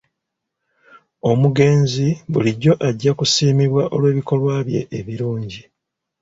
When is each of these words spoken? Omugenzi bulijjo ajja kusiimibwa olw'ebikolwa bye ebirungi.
Omugenzi 1.29 2.07
bulijjo 2.31 2.73
ajja 2.87 3.11
kusiimibwa 3.19 3.83
olw'ebikolwa 3.95 4.53
bye 4.67 4.81
ebirungi. 4.99 5.61